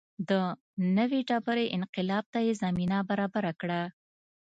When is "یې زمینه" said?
2.45-2.97